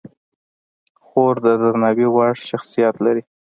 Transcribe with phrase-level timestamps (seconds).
[1.05, 3.21] خور د درناوي وړ شخصیت لري.